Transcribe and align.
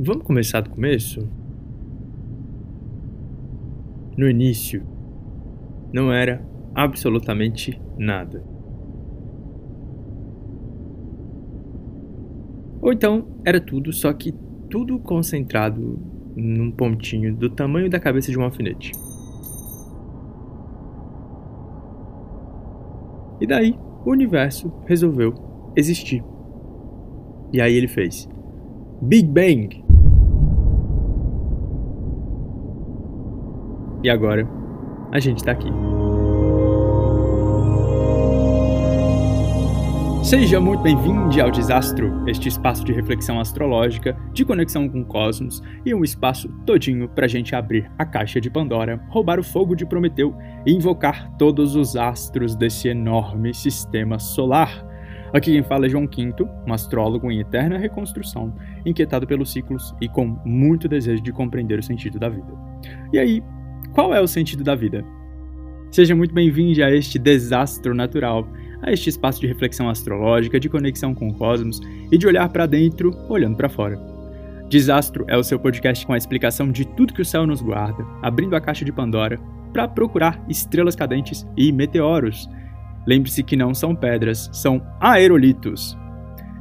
Vamos 0.00 0.22
começar 0.22 0.60
do 0.60 0.70
começo? 0.70 1.28
No 4.16 4.30
início, 4.30 4.86
não 5.92 6.12
era 6.12 6.40
absolutamente 6.72 7.82
nada. 7.98 8.44
Ou 12.80 12.92
então 12.92 13.26
era 13.44 13.60
tudo, 13.60 13.92
só 13.92 14.12
que 14.12 14.32
tudo 14.70 15.00
concentrado 15.00 15.98
num 16.36 16.70
pontinho 16.70 17.34
do 17.34 17.50
tamanho 17.50 17.90
da 17.90 17.98
cabeça 17.98 18.30
de 18.30 18.38
um 18.38 18.44
alfinete. 18.44 18.92
E 23.40 23.46
daí 23.48 23.76
o 24.06 24.12
universo 24.12 24.72
resolveu 24.86 25.34
existir. 25.74 26.22
E 27.52 27.60
aí 27.60 27.74
ele 27.74 27.88
fez 27.88 28.28
Big 29.00 29.28
Bang. 29.28 29.84
E 34.02 34.10
agora 34.10 34.48
a 35.12 35.20
gente 35.20 35.42
tá 35.44 35.52
aqui. 35.52 35.68
Seja 40.24 40.60
muito 40.60 40.82
bem-vindo 40.82 41.40
ao 41.40 41.50
Desastro, 41.50 42.28
este 42.28 42.48
espaço 42.48 42.84
de 42.84 42.92
reflexão 42.92 43.40
astrológica, 43.40 44.16
de 44.32 44.44
conexão 44.44 44.88
com 44.88 45.00
o 45.00 45.06
cosmos 45.06 45.62
e 45.86 45.94
um 45.94 46.04
espaço 46.04 46.48
todinho 46.66 47.08
pra 47.08 47.28
gente 47.28 47.54
abrir 47.54 47.90
a 47.96 48.04
caixa 48.04 48.40
de 48.40 48.50
Pandora, 48.50 49.00
roubar 49.08 49.38
o 49.38 49.44
fogo 49.44 49.74
de 49.74 49.86
Prometeu 49.86 50.36
e 50.66 50.72
invocar 50.72 51.34
todos 51.38 51.76
os 51.76 51.96
astros 51.96 52.56
desse 52.56 52.88
enorme 52.88 53.54
sistema 53.54 54.18
solar. 54.18 54.84
Aqui 55.32 55.52
quem 55.52 55.62
fala 55.62 55.86
é 55.86 55.88
João 55.90 56.06
Quinto, 56.06 56.48
um 56.66 56.72
astrólogo 56.72 57.30
em 57.30 57.40
eterna 57.40 57.76
reconstrução, 57.76 58.54
inquietado 58.88 59.26
pelos 59.26 59.52
ciclos 59.52 59.94
e 60.00 60.08
com 60.08 60.38
muito 60.44 60.88
desejo 60.88 61.22
de 61.22 61.32
compreender 61.32 61.78
o 61.78 61.82
sentido 61.82 62.18
da 62.18 62.28
vida. 62.28 62.52
E 63.12 63.18
aí, 63.18 63.42
qual 63.92 64.14
é 64.14 64.20
o 64.20 64.28
sentido 64.28 64.64
da 64.64 64.74
vida? 64.74 65.04
Seja 65.90 66.14
muito 66.14 66.34
bem-vindo 66.34 66.82
a 66.84 66.90
este 66.90 67.18
desastro 67.18 67.94
natural 67.94 68.46
a 68.82 68.92
este 68.92 69.08
espaço 69.08 69.40
de 69.40 69.46
reflexão 69.46 69.88
astrológica, 69.88 70.60
de 70.60 70.68
conexão 70.68 71.14
com 71.14 71.28
o 71.28 71.34
cosmos 71.34 71.80
e 72.10 72.18
de 72.18 72.26
olhar 72.26 72.48
para 72.48 72.66
dentro, 72.66 73.14
olhando 73.28 73.56
para 73.56 73.68
fora. 73.68 73.98
Desastro 74.68 75.24
é 75.28 75.36
o 75.36 75.42
seu 75.42 75.58
podcast 75.58 76.06
com 76.06 76.12
a 76.12 76.16
explicação 76.16 76.70
de 76.70 76.84
tudo 76.84 77.14
que 77.14 77.22
o 77.22 77.24
céu 77.24 77.46
nos 77.46 77.62
guarda, 77.62 78.04
abrindo 78.22 78.54
a 78.54 78.60
caixa 78.60 78.84
de 78.84 78.92
Pandora 78.92 79.38
para 79.72 79.88
procurar 79.88 80.42
estrelas 80.48 80.94
cadentes 80.94 81.46
e 81.56 81.72
meteoros. 81.72 82.48
Lembre-se 83.06 83.42
que 83.42 83.56
não 83.56 83.74
são 83.74 83.94
pedras, 83.94 84.50
são 84.52 84.82
aerolitos. 85.00 85.96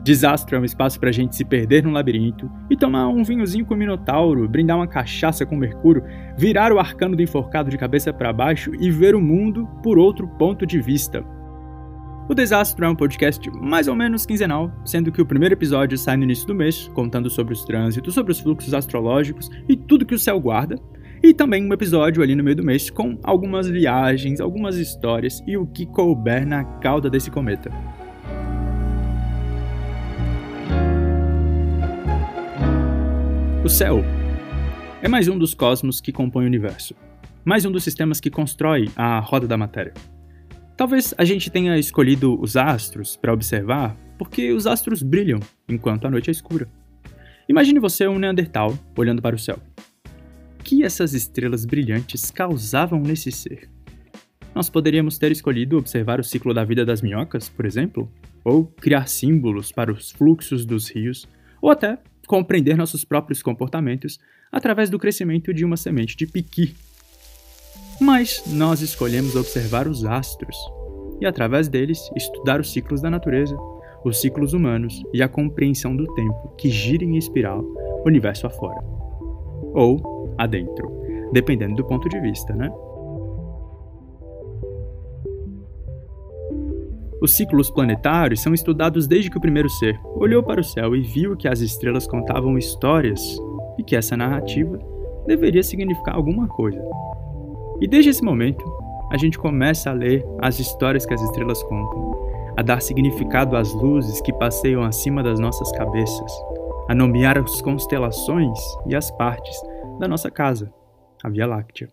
Desastro 0.07 0.55
é 0.55 0.59
um 0.61 0.63
espaço 0.63 0.97
para 0.97 1.09
a 1.09 1.11
gente 1.11 1.35
se 1.35 1.43
perder 1.43 1.83
num 1.83 1.91
labirinto 1.91 2.49
e 2.69 2.77
tomar 2.77 3.09
um 3.09 3.25
vinhozinho 3.25 3.65
com 3.65 3.73
o 3.73 3.77
Minotauro, 3.77 4.47
brindar 4.47 4.77
uma 4.77 4.87
cachaça 4.87 5.45
com 5.45 5.57
Mercúrio, 5.57 6.01
virar 6.37 6.71
o 6.71 6.79
arcano 6.79 7.13
do 7.13 7.21
enforcado 7.21 7.69
de 7.69 7.77
cabeça 7.77 8.13
para 8.13 8.31
baixo 8.31 8.71
e 8.79 8.89
ver 8.89 9.15
o 9.15 9.21
mundo 9.21 9.67
por 9.83 9.99
outro 9.99 10.25
ponto 10.25 10.65
de 10.65 10.79
vista. 10.79 11.25
O 12.29 12.33
Desastro 12.33 12.85
é 12.85 12.89
um 12.89 12.95
podcast 12.95 13.51
mais 13.59 13.89
ou 13.89 13.95
menos 13.95 14.25
quinzenal, 14.25 14.71
sendo 14.85 15.11
que 15.11 15.21
o 15.21 15.25
primeiro 15.25 15.55
episódio 15.55 15.97
sai 15.97 16.15
no 16.15 16.23
início 16.23 16.47
do 16.47 16.55
mês, 16.55 16.89
contando 16.93 17.29
sobre 17.29 17.53
os 17.53 17.65
trânsitos, 17.65 18.13
sobre 18.13 18.31
os 18.31 18.39
fluxos 18.39 18.73
astrológicos 18.73 19.49
e 19.67 19.75
tudo 19.75 20.05
que 20.05 20.15
o 20.15 20.19
céu 20.19 20.39
guarda, 20.39 20.79
e 21.21 21.33
também 21.33 21.69
um 21.69 21.73
episódio 21.73 22.23
ali 22.23 22.33
no 22.33 22.45
meio 22.45 22.55
do 22.55 22.63
mês 22.63 22.89
com 22.89 23.19
algumas 23.23 23.67
viagens, 23.67 24.39
algumas 24.39 24.77
histórias 24.77 25.43
e 25.45 25.57
o 25.57 25.67
que 25.67 25.85
couber 25.85 26.47
na 26.47 26.63
cauda 26.63 27.09
desse 27.09 27.29
cometa. 27.29 27.69
O 33.67 33.69
céu 33.69 34.01
é 35.01 35.09
mais 35.09 35.27
um 35.27 35.37
dos 35.37 35.53
cosmos 35.53 35.99
que 35.99 36.13
compõe 36.13 36.45
o 36.45 36.47
universo, 36.47 36.95
mais 37.43 37.65
um 37.65 37.71
dos 37.71 37.83
sistemas 37.83 38.21
que 38.21 38.29
constrói 38.29 38.89
a 38.95 39.19
roda 39.19 39.45
da 39.45 39.57
matéria. 39.57 39.93
Talvez 40.77 41.13
a 41.17 41.25
gente 41.25 41.49
tenha 41.49 41.77
escolhido 41.77 42.39
os 42.39 42.55
astros 42.55 43.17
para 43.17 43.33
observar 43.33 43.93
porque 44.17 44.53
os 44.53 44.65
astros 44.65 45.03
brilham 45.03 45.41
enquanto 45.67 46.07
a 46.07 46.09
noite 46.09 46.29
é 46.29 46.31
escura. 46.31 46.69
Imagine 47.49 47.77
você 47.81 48.07
um 48.07 48.17
Neandertal 48.17 48.73
olhando 48.97 49.21
para 49.21 49.35
o 49.35 49.39
céu. 49.39 49.59
O 50.61 50.63
que 50.63 50.85
essas 50.85 51.13
estrelas 51.13 51.65
brilhantes 51.65 52.31
causavam 52.31 53.01
nesse 53.01 53.33
ser? 53.33 53.69
Nós 54.55 54.69
poderíamos 54.69 55.17
ter 55.17 55.29
escolhido 55.33 55.77
observar 55.77 56.21
o 56.21 56.23
ciclo 56.23 56.53
da 56.53 56.63
vida 56.63 56.85
das 56.85 57.01
minhocas, 57.01 57.49
por 57.49 57.65
exemplo, 57.65 58.09
ou 58.45 58.65
criar 58.65 59.09
símbolos 59.09 59.73
para 59.73 59.91
os 59.91 60.09
fluxos 60.09 60.65
dos 60.65 60.89
rios, 60.89 61.27
ou 61.61 61.69
até 61.69 61.99
compreender 62.27 62.77
nossos 62.77 63.03
próprios 63.03 63.41
comportamentos 63.41 64.19
através 64.51 64.91
do 64.91 64.99
crescimento 64.99 65.51
de 65.51 65.65
uma 65.65 65.77
semente 65.77 66.15
de 66.15 66.27
piqui 66.27 66.75
mas 67.99 68.43
nós 68.45 68.81
escolhemos 68.81 69.35
observar 69.35 69.87
os 69.87 70.05
astros 70.05 70.55
e, 71.19 71.25
através 71.25 71.67
deles, 71.67 71.99
estudar 72.15 72.59
os 72.59 72.71
ciclos 72.71 73.01
da 73.01 73.09
natureza, 73.09 73.57
os 74.05 74.21
ciclos 74.21 74.53
humanos 74.53 75.01
e 75.11 75.23
a 75.23 75.27
compreensão 75.27 75.95
do 75.95 76.05
tempo 76.13 76.53
que 76.57 76.69
gira 76.69 77.03
em 77.03 77.17
espiral 77.17 77.63
universo 78.05 78.45
afora. 78.45 78.79
Ou 79.73 80.35
adentro, 80.37 80.91
dependendo 81.33 81.75
do 81.75 81.85
ponto 81.85 82.07
de 82.07 82.19
vista, 82.19 82.53
né? 82.53 82.69
Os 87.19 87.35
ciclos 87.35 87.71
planetários 87.71 88.41
são 88.41 88.53
estudados 88.53 89.07
desde 89.07 89.31
que 89.31 89.37
o 89.37 89.41
primeiro 89.41 89.69
ser 89.69 89.99
olhou 90.15 90.43
para 90.43 90.61
o 90.61 90.63
céu 90.63 90.95
e 90.95 91.01
viu 91.01 91.35
que 91.35 91.47
as 91.47 91.61
estrelas 91.61 92.05
contavam 92.05 92.57
histórias 92.59 93.19
e 93.77 93.83
que 93.83 93.95
essa 93.95 94.15
narrativa 94.15 94.77
deveria 95.25 95.63
significar 95.63 96.15
alguma 96.15 96.47
coisa. 96.47 96.79
E 97.81 97.87
desde 97.87 98.11
esse 98.11 98.23
momento, 98.23 98.63
a 99.11 99.17
gente 99.17 99.37
começa 99.39 99.89
a 99.89 99.93
ler 99.93 100.23
as 100.39 100.59
histórias 100.59 101.07
que 101.07 101.13
as 101.13 101.21
estrelas 101.21 101.63
contam, 101.63 102.53
a 102.55 102.61
dar 102.61 102.81
significado 102.81 103.57
às 103.57 103.73
luzes 103.73 104.21
que 104.21 104.33
passeiam 104.33 104.83
acima 104.83 105.23
das 105.23 105.39
nossas 105.39 105.71
cabeças, 105.71 106.31
a 106.87 106.93
nomear 106.93 107.37
as 107.39 107.61
constelações 107.61 108.59
e 108.85 108.95
as 108.95 109.09
partes 109.09 109.59
da 109.99 110.07
nossa 110.07 110.29
casa, 110.29 110.71
a 111.23 111.29
Via 111.29 111.47
Láctea. 111.47 111.89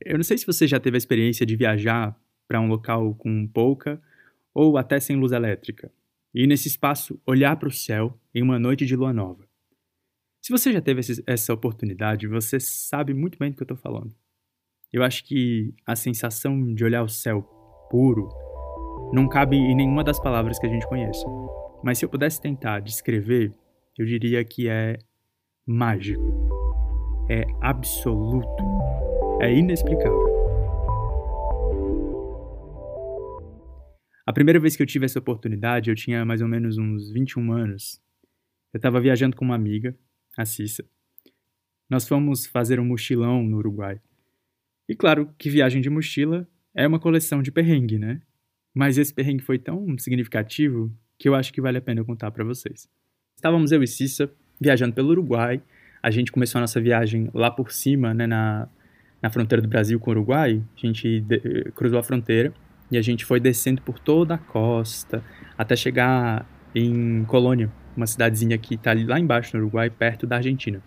Eu 0.00 0.16
não 0.16 0.24
sei 0.24 0.38
se 0.38 0.46
você 0.46 0.66
já 0.66 0.80
teve 0.80 0.96
a 0.96 0.98
experiência 0.98 1.44
de 1.44 1.54
viajar 1.54 2.16
para 2.48 2.60
um 2.60 2.66
local 2.66 3.14
com 3.14 3.46
pouca 3.46 4.02
ou 4.54 4.76
até 4.76 4.98
sem 4.98 5.14
luz 5.14 5.30
elétrica, 5.30 5.92
e 6.34 6.46
nesse 6.46 6.66
espaço 6.66 7.20
olhar 7.26 7.54
para 7.56 7.68
o 7.68 7.72
céu 7.72 8.18
em 8.34 8.42
uma 8.42 8.58
noite 8.58 8.84
de 8.86 8.96
lua 8.96 9.12
nova. 9.12 9.46
Se 10.42 10.50
você 10.50 10.72
já 10.72 10.80
teve 10.80 11.00
essa 11.26 11.52
oportunidade, 11.52 12.26
você 12.26 12.58
sabe 12.58 13.12
muito 13.12 13.38
bem 13.38 13.50
do 13.50 13.56
que 13.56 13.62
eu 13.62 13.66
estou 13.66 13.76
falando. 13.76 14.14
Eu 14.92 15.02
acho 15.02 15.24
que 15.24 15.74
a 15.86 15.94
sensação 15.94 16.74
de 16.74 16.82
olhar 16.82 17.02
o 17.02 17.08
céu 17.08 17.42
puro 17.90 18.28
não 19.12 19.28
cabe 19.28 19.56
em 19.56 19.74
nenhuma 19.74 20.02
das 20.02 20.18
palavras 20.18 20.58
que 20.58 20.66
a 20.66 20.70
gente 20.70 20.88
conhece. 20.88 21.24
Mas 21.82 21.98
se 21.98 22.04
eu 22.04 22.08
pudesse 22.08 22.40
tentar 22.40 22.80
descrever, 22.80 23.52
eu 23.98 24.06
diria 24.06 24.44
que 24.44 24.68
é 24.68 24.98
mágico, 25.66 26.22
é 27.28 27.44
absoluto, 27.60 28.64
é 29.40 29.52
inexplicável. 29.52 30.27
A 34.28 34.32
primeira 34.34 34.60
vez 34.60 34.76
que 34.76 34.82
eu 34.82 34.86
tive 34.86 35.06
essa 35.06 35.18
oportunidade, 35.18 35.88
eu 35.88 35.96
tinha 35.96 36.22
mais 36.22 36.42
ou 36.42 36.48
menos 36.48 36.76
uns 36.76 37.10
21 37.10 37.50
anos. 37.50 37.98
Eu 38.74 38.76
estava 38.76 39.00
viajando 39.00 39.34
com 39.34 39.42
uma 39.42 39.54
amiga 39.54 39.96
a 40.36 40.44
Cissa. 40.44 40.84
Nós 41.88 42.06
fomos 42.06 42.44
fazer 42.44 42.78
um 42.78 42.84
mochilão 42.84 43.42
no 43.42 43.56
Uruguai. 43.56 43.98
E 44.86 44.94
claro 44.94 45.34
que 45.38 45.48
viagem 45.48 45.80
de 45.80 45.88
mochila 45.88 46.46
é 46.74 46.86
uma 46.86 47.00
coleção 47.00 47.42
de 47.42 47.50
perrengue, 47.50 47.98
né? 47.98 48.20
Mas 48.74 48.98
esse 48.98 49.14
perrengue 49.14 49.42
foi 49.42 49.58
tão 49.58 49.96
significativo 49.96 50.94
que 51.18 51.26
eu 51.26 51.34
acho 51.34 51.50
que 51.50 51.62
vale 51.62 51.78
a 51.78 51.80
pena 51.80 52.02
eu 52.02 52.04
contar 52.04 52.30
para 52.30 52.44
vocês. 52.44 52.86
Estávamos 53.34 53.72
eu 53.72 53.82
e 53.82 53.86
Cissa 53.86 54.30
viajando 54.60 54.92
pelo 54.92 55.08
Uruguai. 55.08 55.62
A 56.02 56.10
gente 56.10 56.30
começou 56.30 56.58
a 56.58 56.60
nossa 56.60 56.78
viagem 56.82 57.30
lá 57.32 57.50
por 57.50 57.72
cima, 57.72 58.12
né, 58.12 58.26
na, 58.26 58.68
na 59.22 59.30
fronteira 59.30 59.62
do 59.62 59.68
Brasil 59.68 59.98
com 59.98 60.10
o 60.10 60.12
Uruguai. 60.12 60.62
A 60.76 60.86
gente 60.86 61.20
de, 61.20 61.36
eh, 61.36 61.70
cruzou 61.74 61.98
a 61.98 62.02
fronteira 62.02 62.52
e 62.90 62.98
a 62.98 63.02
gente 63.02 63.24
foi 63.24 63.40
descendo 63.40 63.82
por 63.82 63.98
toda 63.98 64.34
a 64.34 64.38
costa 64.38 65.22
até 65.56 65.76
chegar 65.76 66.46
em 66.74 67.24
Colônia, 67.24 67.70
uma 67.96 68.06
cidadezinha 68.06 68.56
que 68.58 68.74
está 68.74 68.92
lá 69.06 69.18
embaixo 69.18 69.56
no 69.56 69.62
Uruguai, 69.62 69.90
perto 69.90 70.26
da 70.26 70.36
Argentina. 70.36 70.80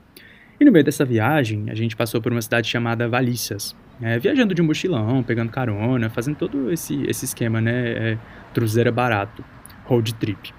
E 0.60 0.66
no 0.66 0.72
meio 0.72 0.86
dessa 0.86 1.04
viagem, 1.04 1.70
a 1.70 1.76
gente 1.76 1.96
passou 1.96 2.22
por 2.22 2.32
uma 2.32 2.42
cidade 2.42 2.70
chamada 2.70 3.10
Valícias, 3.10 3.76
é, 4.02 4.18
viajando 4.20 4.54
de 4.54 4.62
mochilão, 4.62 5.24
pegando 5.24 5.52
carona, 5.52 6.10
fazendo 6.10 6.36
todo 6.36 6.72
esse, 6.72 7.04
esse 7.08 7.26
esquema, 7.26 7.60
né? 7.60 8.12
É, 8.12 8.18
cruzeiro 8.54 8.92
barato, 8.92 9.44
road 9.86 10.14
trip. 10.16 10.54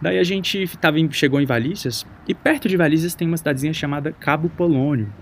Daí 0.00 0.18
a 0.18 0.24
gente 0.24 0.66
tava 0.78 0.98
em, 0.98 1.10
chegou 1.12 1.40
em 1.40 1.46
Valícias, 1.46 2.06
e 2.26 2.34
perto 2.34 2.68
de 2.68 2.76
Valícias 2.76 3.14
tem 3.14 3.28
uma 3.28 3.36
cidadezinha 3.36 3.72
chamada 3.72 4.10
Cabo 4.12 4.48
Polônio. 4.48 5.12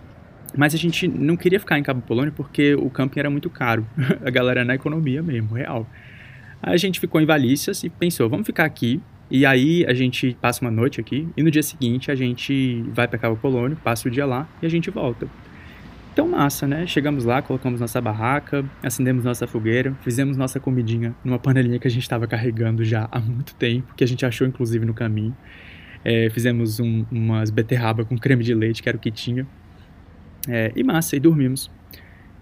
Mas 0.56 0.75
a 0.75 0.79
gente 0.79 1.06
não 1.06 1.37
queria 1.37 1.61
ficar 1.61 1.79
em 1.79 1.82
Cabo 1.82 2.00
Polônio 2.02 2.32
porque 2.32 2.75
o 2.75 2.91
camping 2.91 3.20
era 3.20 3.31
muito 3.31 3.49
caro. 3.49 3.87
a 4.25 4.31
galera 4.31 4.64
na 4.64 4.75
economia 4.75 5.23
mesmo, 5.23 5.55
real. 5.55 5.87
A 6.62 6.76
gente 6.76 7.00
ficou 7.00 7.20
em 7.20 7.26
Valícias 7.26 7.82
e 7.85 7.88
pensou, 7.88 8.29
vamos 8.29 8.47
ficar 8.47 8.64
aqui 8.64 9.00
E 9.31 9.47
aí 9.47 9.87
a 9.87 9.94
gente 9.94 10.37
passa 10.41 10.62
uma 10.62 10.70
noite 10.70 11.00
aqui 11.00 11.29
e 11.37 11.43
no 11.43 11.50
dia 11.50 11.62
seguinte 11.62 12.11
a 12.11 12.14
gente 12.14 12.82
vai 12.88 13.06
para 13.06 13.19
Cabo 13.19 13.37
Polônio, 13.37 13.76
passa 13.76 14.08
o 14.08 14.11
dia 14.11 14.26
lá 14.26 14.49
e 14.61 14.67
a 14.67 14.69
gente 14.69 14.91
volta. 14.91 15.29
Então 16.12 16.29
massa, 16.29 16.67
né? 16.67 16.87
Chegamos 16.87 17.25
lá, 17.25 17.41
colocamos 17.41 17.81
nossa 17.81 18.00
barraca, 18.00 18.64
acendemos 18.82 19.25
nossa 19.25 19.46
fogueira, 19.46 19.96
fizemos 20.03 20.37
nossa 20.37 20.58
comidinha 20.58 21.14
numa 21.25 21.38
panelinha 21.38 21.79
que 21.79 21.87
a 21.87 21.91
gente 21.91 22.03
estava 22.03 22.26
carregando 22.26 22.85
já 22.85 23.08
há 23.11 23.20
muito 23.20 23.55
tempo, 23.55 23.94
que 23.94 24.03
a 24.03 24.06
gente 24.06 24.26
achou 24.26 24.46
inclusive 24.46 24.85
no 24.85 24.93
caminho. 24.93 25.35
É, 26.05 26.29
fizemos 26.31 26.81
um, 26.81 27.05
umas 27.11 27.50
beterraba 27.50 28.05
com 28.05 28.19
creme 28.19 28.43
de 28.43 28.55
leite, 28.55 28.82
que 28.82 28.88
era 28.88 28.99
o 28.99 29.00
que 29.00 29.11
tinha. 29.11 29.46
É, 30.48 30.72
e 30.75 30.82
massa, 30.82 31.16
e 31.16 31.20
dormimos. 31.20 31.70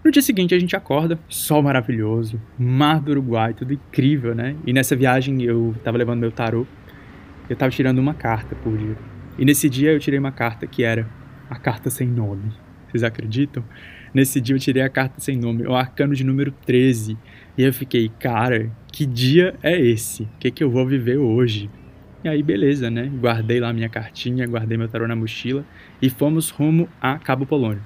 No 0.03 0.11
dia 0.11 0.21
seguinte 0.21 0.55
a 0.55 0.59
gente 0.59 0.75
acorda, 0.75 1.19
sol 1.27 1.61
maravilhoso, 1.61 2.41
mar 2.57 3.01
do 3.01 3.11
Uruguai, 3.11 3.53
tudo 3.53 3.73
incrível, 3.73 4.33
né? 4.33 4.55
E 4.65 4.71
nessa 4.71 4.95
viagem 4.95 5.41
eu 5.43 5.75
tava 5.83 5.97
levando 5.97 6.21
meu 6.21 6.31
tarô, 6.31 6.65
eu 7.49 7.55
tava 7.55 7.71
tirando 7.71 7.99
uma 7.99 8.13
carta 8.13 8.55
por 8.55 8.77
dia. 8.77 8.95
E 9.37 9.43
nesse 9.43 9.69
dia 9.69 9.91
eu 9.91 9.99
tirei 9.99 10.17
uma 10.17 10.31
carta 10.31 10.65
que 10.65 10.83
era 10.83 11.05
a 11.49 11.57
carta 11.57 11.89
sem 11.89 12.07
nome. 12.07 12.51
Vocês 12.87 13.03
acreditam? 13.03 13.63
Nesse 14.13 14.39
dia 14.39 14.55
eu 14.55 14.59
tirei 14.59 14.81
a 14.81 14.89
carta 14.89 15.19
sem 15.19 15.37
nome, 15.37 15.67
o 15.67 15.75
arcano 15.75 16.15
de 16.15 16.23
número 16.23 16.51
13. 16.51 17.17
E 17.57 17.63
eu 17.63 17.73
fiquei, 17.73 18.09
cara, 18.19 18.71
que 18.91 19.05
dia 19.05 19.55
é 19.61 19.79
esse? 19.79 20.23
O 20.23 20.29
que, 20.39 20.49
que 20.49 20.63
eu 20.63 20.71
vou 20.71 20.85
viver 20.87 21.17
hoje? 21.17 21.69
E 22.21 22.27
aí, 22.27 22.43
beleza, 22.43 22.89
né? 22.89 23.09
Guardei 23.15 23.61
lá 23.61 23.71
minha 23.71 23.87
cartinha, 23.87 24.45
guardei 24.45 24.77
meu 24.77 24.89
tarô 24.89 25.07
na 25.07 25.15
mochila 25.15 25.63
e 26.01 26.09
fomos 26.09 26.49
rumo 26.49 26.89
a 27.01 27.17
Cabo 27.17 27.45
Polônio. 27.45 27.81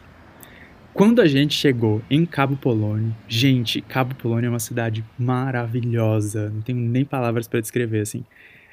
Quando 0.92 1.22
a 1.22 1.28
gente 1.28 1.54
chegou 1.54 2.02
em 2.10 2.26
Cabo 2.26 2.56
Polônio, 2.56 3.16
gente, 3.28 3.80
Cabo 3.82 4.16
Polônio 4.16 4.48
é 4.48 4.50
uma 4.50 4.60
cidade 4.60 5.06
maravilhosa, 5.20 6.50
não 6.50 6.62
tenho 6.62 6.80
nem 6.80 7.06
palavras 7.06 7.48
para 7.48 7.62
descrever 7.62 8.00
assim. 8.00 8.24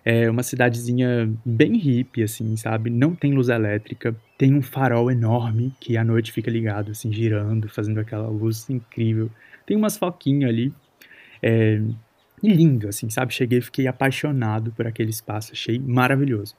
É 0.03 0.31
uma 0.31 0.43
cidadezinha 0.43 1.31
bem 1.45 1.77
hippie, 1.77 2.23
assim, 2.23 2.57
sabe? 2.57 2.89
Não 2.89 3.15
tem 3.15 3.35
luz 3.35 3.51
elétrica, 3.51 4.17
tem 4.39 4.55
um 4.55 4.63
farol 4.63 5.11
enorme 5.11 5.75
que 5.79 5.95
à 5.99 6.03
noite 6.03 6.33
fica 6.33 6.51
ligado, 6.51 6.91
assim, 6.91 7.13
girando, 7.13 7.69
fazendo 7.69 8.01
aquela 8.01 8.29
luz 8.29 8.69
incrível. 8.71 9.31
Tem 9.67 9.77
umas 9.77 9.99
foquinhas 9.99 10.49
ali. 10.49 10.73
É, 11.43 11.83
lindo, 12.43 12.89
assim, 12.89 13.11
sabe? 13.11 13.35
Cheguei 13.35 13.61
fiquei 13.61 13.87
apaixonado 13.87 14.73
por 14.73 14.87
aquele 14.87 15.11
espaço, 15.11 15.53
achei 15.53 15.79
maravilhoso. 15.79 16.55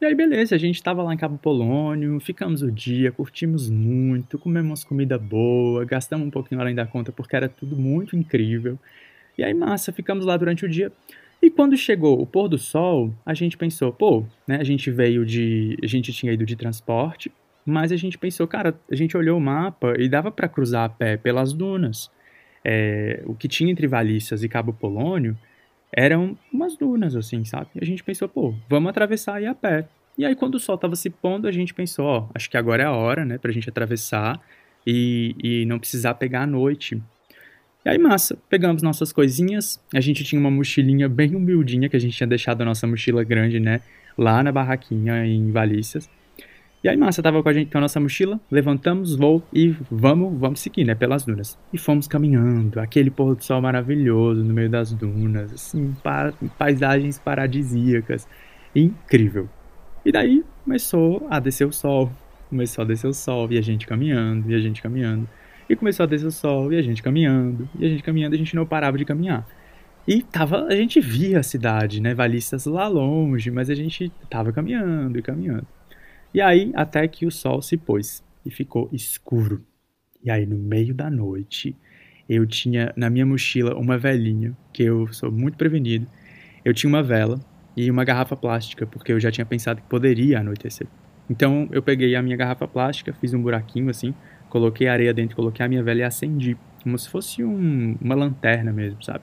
E 0.00 0.06
aí, 0.06 0.14
beleza, 0.14 0.54
a 0.54 0.58
gente 0.58 0.82
tava 0.82 1.02
lá 1.02 1.14
em 1.14 1.16
Cabo 1.16 1.38
Polônio, 1.38 2.20
ficamos 2.20 2.62
o 2.62 2.70
dia, 2.70 3.10
curtimos 3.10 3.70
muito, 3.70 4.38
comemos 4.38 4.84
comida 4.84 5.16
boa, 5.16 5.84
gastamos 5.84 6.26
um 6.26 6.30
pouquinho 6.30 6.60
além 6.60 6.74
da 6.74 6.84
conta 6.84 7.12
porque 7.12 7.34
era 7.34 7.48
tudo 7.48 7.76
muito 7.76 8.16
incrível. 8.16 8.78
E 9.38 9.42
aí, 9.42 9.54
massa, 9.54 9.92
ficamos 9.92 10.26
lá 10.26 10.36
durante 10.36 10.64
o 10.64 10.68
dia. 10.68 10.92
E 11.40 11.50
quando 11.50 11.76
chegou 11.76 12.20
o 12.20 12.26
pôr 12.26 12.48
do 12.48 12.58
sol, 12.58 13.14
a 13.24 13.34
gente 13.34 13.56
pensou, 13.56 13.92
pô, 13.92 14.24
né, 14.46 14.56
a 14.56 14.64
gente 14.64 14.90
veio 14.90 15.24
de. 15.24 15.76
A 15.82 15.86
gente 15.86 16.12
tinha 16.12 16.32
ido 16.32 16.44
de 16.44 16.56
transporte, 16.56 17.30
mas 17.64 17.92
a 17.92 17.96
gente 17.96 18.18
pensou, 18.18 18.46
cara, 18.46 18.74
a 18.90 18.94
gente 18.94 19.16
olhou 19.16 19.38
o 19.38 19.40
mapa 19.40 19.94
e 19.98 20.08
dava 20.08 20.30
para 20.30 20.48
cruzar 20.48 20.84
a 20.84 20.88
pé 20.88 21.16
pelas 21.16 21.52
dunas. 21.52 22.10
É, 22.64 23.22
o 23.26 23.34
que 23.34 23.46
tinha 23.46 23.70
entre 23.70 23.86
Valícias 23.86 24.42
e 24.42 24.48
Cabo 24.48 24.72
Polônio 24.72 25.36
eram 25.92 26.36
umas 26.52 26.76
dunas, 26.76 27.14
assim, 27.14 27.44
sabe? 27.44 27.68
E 27.74 27.78
a 27.82 27.86
gente 27.86 28.02
pensou, 28.02 28.28
pô, 28.28 28.54
vamos 28.68 28.90
atravessar 28.90 29.36
aí 29.36 29.46
a 29.46 29.54
pé. 29.54 29.86
E 30.16 30.24
aí, 30.24 30.34
quando 30.34 30.54
o 30.54 30.60
sol 30.60 30.78
tava 30.78 30.96
se 30.96 31.10
pondo, 31.10 31.46
a 31.46 31.52
gente 31.52 31.74
pensou, 31.74 32.06
ó, 32.06 32.28
acho 32.34 32.48
que 32.48 32.56
agora 32.56 32.82
é 32.82 32.86
a 32.86 32.92
hora, 32.92 33.24
né, 33.24 33.38
pra 33.38 33.52
gente 33.52 33.68
atravessar 33.68 34.40
e, 34.86 35.34
e 35.42 35.66
não 35.66 35.78
precisar 35.78 36.14
pegar 36.14 36.42
a 36.42 36.46
noite. 36.46 37.00
E 37.84 37.88
aí, 37.88 37.98
massa, 37.98 38.38
pegamos 38.48 38.82
nossas 38.82 39.12
coisinhas. 39.12 39.80
A 39.94 40.00
gente 40.00 40.24
tinha 40.24 40.40
uma 40.40 40.50
mochilinha 40.50 41.08
bem 41.08 41.34
humildinha, 41.34 41.88
que 41.88 41.96
a 41.96 42.00
gente 42.00 42.16
tinha 42.16 42.26
deixado 42.26 42.62
a 42.62 42.64
nossa 42.64 42.86
mochila 42.86 43.22
grande, 43.22 43.60
né, 43.60 43.80
lá 44.16 44.42
na 44.42 44.50
barraquinha 44.50 45.26
em 45.26 45.50
Valícias. 45.50 46.08
E 46.84 46.88
aí, 46.90 46.98
massa, 46.98 47.22
tava 47.22 47.42
com 47.42 47.48
a 47.48 47.52
gente 47.54 47.70
com 47.72 47.78
a 47.78 47.80
nossa 47.80 47.98
mochila, 47.98 48.38
levantamos, 48.50 49.16
voo 49.16 49.42
e 49.50 49.74
vamos, 49.90 50.38
vamos 50.38 50.60
seguir, 50.60 50.84
né, 50.84 50.94
pelas 50.94 51.24
dunas. 51.24 51.58
E 51.72 51.78
fomos 51.78 52.06
caminhando, 52.06 52.78
aquele 52.78 53.10
pôr 53.10 53.34
do 53.34 53.42
sol 53.42 53.58
maravilhoso 53.62 54.44
no 54.44 54.52
meio 54.52 54.68
das 54.68 54.92
dunas, 54.92 55.50
assim, 55.50 55.96
pa 56.02 56.34
paisagens 56.58 57.18
paradisíacas, 57.18 58.28
incrível. 58.76 59.48
E 60.04 60.12
daí 60.12 60.44
começou 60.62 61.26
a 61.30 61.40
descer 61.40 61.66
o 61.66 61.72
sol, 61.72 62.12
começou 62.50 62.84
a 62.84 62.86
descer 62.86 63.06
o 63.06 63.14
sol 63.14 63.50
e 63.50 63.56
a 63.56 63.62
gente 63.62 63.86
caminhando, 63.86 64.52
e 64.52 64.54
a 64.54 64.60
gente 64.60 64.82
caminhando. 64.82 65.26
E 65.66 65.74
começou 65.74 66.04
a 66.04 66.06
descer 66.06 66.26
o 66.26 66.30
sol 66.30 66.70
e 66.70 66.76
a 66.76 66.82
gente 66.82 67.02
caminhando, 67.02 67.66
e 67.78 67.86
a 67.86 67.88
gente 67.88 68.02
caminhando, 68.02 68.34
a 68.34 68.38
gente 68.38 68.54
não 68.54 68.66
parava 68.66 68.98
de 68.98 69.06
caminhar. 69.06 69.48
E 70.06 70.22
tava, 70.22 70.66
a 70.66 70.76
gente 70.76 71.00
via 71.00 71.40
a 71.40 71.42
cidade, 71.42 71.98
né, 72.02 72.12
Valistas 72.12 72.66
lá 72.66 72.86
longe, 72.86 73.50
mas 73.50 73.70
a 73.70 73.74
gente 73.74 74.12
tava 74.28 74.52
caminhando 74.52 75.18
e 75.18 75.22
caminhando. 75.22 75.66
E 76.34 76.40
aí, 76.40 76.72
até 76.74 77.06
que 77.06 77.24
o 77.24 77.30
sol 77.30 77.62
se 77.62 77.76
pôs 77.76 78.20
e 78.44 78.50
ficou 78.50 78.88
escuro. 78.92 79.64
E 80.22 80.28
aí, 80.28 80.44
no 80.44 80.56
meio 80.56 80.92
da 80.92 81.08
noite, 81.08 81.76
eu 82.28 82.44
tinha 82.44 82.92
na 82.96 83.08
minha 83.08 83.24
mochila 83.24 83.76
uma 83.76 83.96
velinha, 83.96 84.52
que 84.72 84.82
eu 84.82 85.06
sou 85.12 85.30
muito 85.30 85.56
prevenido. 85.56 86.08
Eu 86.64 86.74
tinha 86.74 86.88
uma 86.88 87.04
vela 87.04 87.38
e 87.76 87.88
uma 87.88 88.02
garrafa 88.02 88.36
plástica, 88.36 88.84
porque 88.84 89.12
eu 89.12 89.20
já 89.20 89.30
tinha 89.30 89.46
pensado 89.46 89.80
que 89.80 89.88
poderia 89.88 90.40
anoitecer. 90.40 90.88
Então, 91.30 91.68
eu 91.70 91.80
peguei 91.80 92.16
a 92.16 92.22
minha 92.22 92.36
garrafa 92.36 92.66
plástica, 92.66 93.12
fiz 93.12 93.32
um 93.32 93.40
buraquinho 93.40 93.88
assim, 93.88 94.12
coloquei 94.48 94.88
areia 94.88 95.14
dentro, 95.14 95.36
coloquei 95.36 95.64
a 95.64 95.68
minha 95.68 95.84
vela 95.84 96.00
e 96.00 96.02
acendi, 96.02 96.56
como 96.82 96.98
se 96.98 97.08
fosse 97.08 97.44
um, 97.44 97.96
uma 98.00 98.16
lanterna 98.16 98.72
mesmo, 98.72 99.00
sabe? 99.04 99.22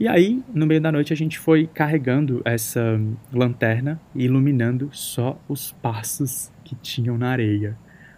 E 0.00 0.08
aí, 0.08 0.42
no 0.54 0.66
meio 0.66 0.80
da 0.80 0.90
noite, 0.90 1.12
a 1.12 1.16
gente 1.16 1.38
foi 1.38 1.66
carregando 1.66 2.40
essa 2.42 2.98
lanterna 3.30 4.00
e 4.14 4.24
iluminando 4.24 4.88
só 4.92 5.38
os 5.46 5.72
passos 5.72 6.50
que 6.64 6.74
tinham 6.74 7.18
na 7.18 7.28
areia. 7.28 7.76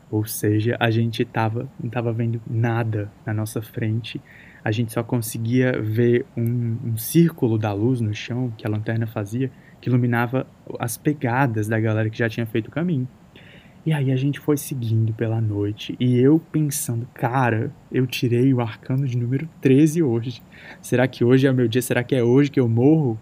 Ou 0.08 0.25
seja, 0.25 0.76
a 0.79 0.93
gente 0.93 1.25
tava, 1.25 1.69
não 1.81 1.88
estava 1.88 2.12
vendo 2.12 2.40
nada 2.49 3.11
na 3.26 3.34
nossa 3.34 3.61
frente. 3.61 4.20
A 4.64 4.70
gente 4.70 4.93
só 4.93 5.02
conseguia 5.02 5.73
ver 5.82 6.25
um, 6.37 6.79
um 6.84 6.96
círculo 6.96 7.58
da 7.58 7.73
luz 7.73 8.00
no 8.00 8.14
chão 8.14 8.55
que 8.56 8.64
a 8.64 8.70
lanterna 8.70 9.08
fazia, 9.08 9.50
que 9.81 9.88
iluminava 9.88 10.46
as 10.78 10.96
pegadas 10.96 11.67
da 11.67 11.81
galera 11.81 12.08
que 12.08 12.19
já 12.19 12.28
tinha 12.28 12.46
feito 12.46 12.69
o 12.69 12.70
caminho. 12.70 13.08
E 13.84 13.93
aí 13.93 14.12
a 14.12 14.17
gente 14.17 14.38
foi 14.38 14.56
seguindo 14.56 15.12
pela 15.12 15.40
noite 15.40 15.96
e 15.99 16.17
eu 16.17 16.38
pensando, 16.38 17.05
cara, 17.12 17.73
eu 17.90 18.06
tirei 18.06 18.55
o 18.55 18.61
arcano 18.61 19.08
de 19.08 19.19
número 19.19 19.49
13 19.61 20.05
hoje. 20.05 20.40
Será 20.81 21.08
que 21.08 21.25
hoje 21.25 21.49
é 21.49 21.50
o 21.50 21.55
meu 21.55 21.67
dia? 21.67 21.82
Será 21.82 22.05
que 22.05 22.14
é 22.14 22.23
hoje 22.23 22.49
que 22.49 22.61
eu 22.61 22.69
morro? 22.69 23.19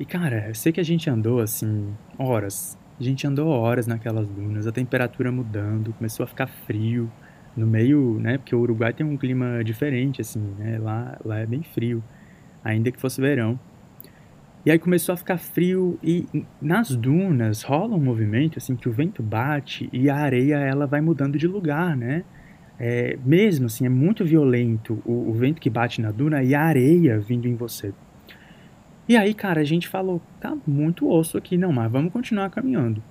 E 0.00 0.04
cara, 0.04 0.48
eu 0.48 0.54
sei 0.54 0.72
que 0.72 0.80
a 0.80 0.84
gente 0.84 1.08
andou 1.08 1.38
assim, 1.38 1.94
horas. 2.18 2.76
A 2.98 3.02
gente 3.04 3.24
andou 3.24 3.48
horas 3.48 3.86
naquelas 3.86 4.28
dunas, 4.28 4.66
a 4.66 4.72
temperatura 4.72 5.30
mudando, 5.30 5.92
começou 5.92 6.24
a 6.24 6.26
ficar 6.26 6.48
frio 6.48 7.08
no 7.56 7.68
meio, 7.68 8.18
né? 8.18 8.38
Porque 8.38 8.54
o 8.54 8.58
Uruguai 8.58 8.92
tem 8.92 9.06
um 9.06 9.16
clima 9.16 9.62
diferente, 9.62 10.20
assim, 10.20 10.40
né? 10.58 10.76
Lá, 10.78 11.16
lá 11.24 11.38
é 11.38 11.46
bem 11.46 11.62
frio, 11.62 12.02
ainda 12.64 12.90
que 12.90 13.00
fosse 13.00 13.20
verão. 13.20 13.58
E 14.68 14.70
aí 14.70 14.78
começou 14.78 15.14
a 15.14 15.16
ficar 15.16 15.38
frio 15.38 15.98
e 16.02 16.26
nas 16.60 16.94
dunas 16.94 17.62
rola 17.62 17.96
um 17.96 18.04
movimento 18.04 18.58
assim 18.58 18.76
que 18.76 18.86
o 18.86 18.92
vento 18.92 19.22
bate 19.22 19.88
e 19.90 20.10
a 20.10 20.16
areia 20.16 20.56
ela 20.56 20.86
vai 20.86 21.00
mudando 21.00 21.38
de 21.38 21.46
lugar, 21.46 21.96
né? 21.96 22.22
É, 22.78 23.18
mesmo 23.24 23.64
assim, 23.64 23.86
é 23.86 23.88
muito 23.88 24.26
violento 24.26 25.02
o, 25.06 25.30
o, 25.30 25.32
vento 25.32 25.58
que 25.58 25.70
bate 25.70 26.02
na 26.02 26.10
duna 26.10 26.42
e 26.42 26.54
a 26.54 26.60
areia 26.60 27.18
vindo 27.18 27.48
em 27.48 27.54
você. 27.54 27.94
E 29.08 29.16
aí, 29.16 29.32
cara, 29.32 29.62
a 29.62 29.64
gente 29.64 29.88
falou, 29.88 30.20
tá 30.38 30.54
muito 30.66 31.10
osso 31.10 31.38
aqui, 31.38 31.56
não, 31.56 31.72
mas 31.72 31.90
vamos 31.90 32.12
continuar 32.12 32.50
caminhando. 32.50 33.02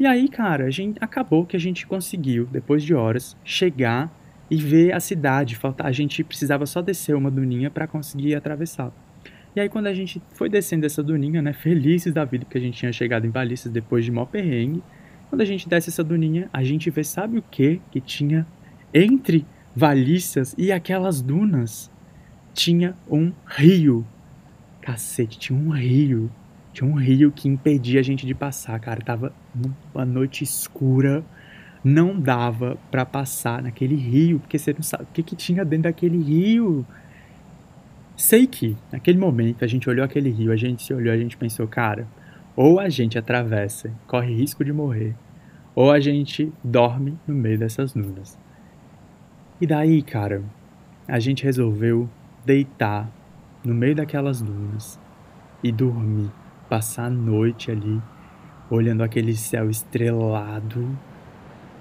E 0.00 0.06
aí, 0.08 0.28
cara, 0.28 0.64
a 0.64 0.70
gente 0.70 0.98
acabou 1.00 1.46
que 1.46 1.56
a 1.56 1.60
gente 1.60 1.86
conseguiu, 1.86 2.44
depois 2.46 2.82
de 2.82 2.92
horas, 2.92 3.36
chegar 3.44 4.12
e 4.50 4.56
ver 4.56 4.92
a 4.92 4.98
cidade. 4.98 5.56
A 5.78 5.92
gente 5.92 6.24
precisava 6.24 6.66
só 6.66 6.82
descer 6.82 7.14
uma 7.14 7.30
duninha 7.30 7.70
para 7.70 7.86
conseguir 7.86 8.34
atravessar. 8.34 8.92
E 9.54 9.60
aí 9.60 9.68
quando 9.68 9.86
a 9.86 9.94
gente 9.94 10.20
foi 10.32 10.48
descendo 10.48 10.84
essa 10.84 11.02
duninha, 11.02 11.40
né, 11.40 11.52
felizes 11.52 12.12
da 12.12 12.24
vida 12.24 12.44
porque 12.44 12.58
a 12.58 12.60
gente 12.60 12.76
tinha 12.76 12.92
chegado 12.92 13.26
em 13.26 13.30
Balistas 13.30 13.70
depois 13.70 14.04
de 14.04 14.10
mó 14.10 14.24
perrengue, 14.24 14.82
quando 15.28 15.40
a 15.40 15.44
gente 15.44 15.68
desce 15.68 15.90
essa 15.90 16.04
duninha, 16.04 16.48
a 16.52 16.62
gente 16.62 16.90
vê, 16.90 17.02
sabe 17.02 17.38
o 17.38 17.42
que 17.42 17.80
que 17.90 18.00
tinha 18.00 18.46
entre 18.92 19.44
Valícias 19.74 20.54
e 20.56 20.70
aquelas 20.70 21.20
dunas? 21.20 21.90
Tinha 22.52 22.94
um 23.10 23.32
rio. 23.44 24.06
Cacete, 24.80 25.36
tinha 25.36 25.58
um 25.58 25.70
rio. 25.70 26.30
Tinha 26.72 26.88
um 26.88 26.94
rio 26.94 27.32
que 27.32 27.48
impedia 27.48 27.98
a 27.98 28.02
gente 28.02 28.24
de 28.24 28.34
passar, 28.34 28.78
cara. 28.78 29.00
Tava 29.00 29.34
uma 29.92 30.04
noite 30.04 30.44
escura. 30.44 31.24
Não 31.82 32.18
dava 32.18 32.78
para 32.90 33.04
passar 33.04 33.60
naquele 33.60 33.96
rio, 33.96 34.38
porque 34.38 34.56
você 34.56 34.72
não 34.72 34.82
sabe 34.82 35.02
o 35.02 35.06
que, 35.12 35.22
que 35.22 35.34
tinha 35.34 35.64
dentro 35.64 35.84
daquele 35.84 36.22
rio. 36.22 36.86
Sei 38.16 38.46
que, 38.46 38.76
naquele 38.92 39.18
momento, 39.18 39.64
a 39.64 39.66
gente 39.66 39.88
olhou 39.88 40.04
aquele 40.04 40.30
rio, 40.30 40.52
a 40.52 40.56
gente 40.56 40.84
se 40.84 40.94
olhou, 40.94 41.12
a 41.12 41.16
gente 41.16 41.36
pensou, 41.36 41.66
cara, 41.66 42.06
ou 42.56 42.78
a 42.78 42.88
gente 42.88 43.18
atravessa, 43.18 43.90
corre 44.06 44.32
risco 44.32 44.64
de 44.64 44.72
morrer, 44.72 45.16
ou 45.74 45.90
a 45.90 45.98
gente 45.98 46.52
dorme 46.62 47.18
no 47.26 47.34
meio 47.34 47.58
dessas 47.58 47.92
dunas. 47.92 48.38
E 49.60 49.66
daí, 49.66 50.00
cara, 50.02 50.42
a 51.08 51.18
gente 51.18 51.42
resolveu 51.42 52.08
deitar 52.46 53.10
no 53.64 53.74
meio 53.74 53.96
daquelas 53.96 54.40
dunas 54.40 55.00
e 55.62 55.72
dormir, 55.72 56.30
passar 56.68 57.06
a 57.06 57.10
noite 57.10 57.70
ali 57.70 58.00
olhando 58.70 59.02
aquele 59.02 59.34
céu 59.34 59.68
estrelado 59.68 60.96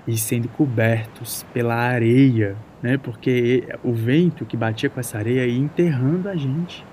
e 0.07 0.17
sendo 0.17 0.47
cobertos 0.49 1.45
pela 1.53 1.75
areia, 1.75 2.57
né? 2.83 2.97
Porque 2.97 3.63
o 3.81 3.93
vento 3.93 4.45
que 4.45 4.57
batia 4.57 4.89
com 4.89 4.99
essa 4.99 5.17
areia 5.17 5.47
ia 5.47 5.57
enterrando 5.57 6.27
a 6.27 6.35
gente. 6.35 6.85